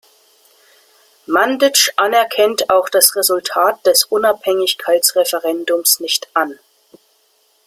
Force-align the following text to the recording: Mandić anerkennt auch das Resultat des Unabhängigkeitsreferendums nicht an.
Mandić 1.27 1.93
anerkennt 1.95 2.71
auch 2.71 2.89
das 2.89 3.15
Resultat 3.15 3.85
des 3.85 4.03
Unabhängigkeitsreferendums 4.05 5.99
nicht 5.99 6.27
an. 6.33 6.57